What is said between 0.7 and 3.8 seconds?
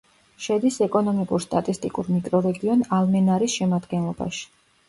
ეკონომიკურ-სტატისტიკურ მიკრორეგიონ ალმენარის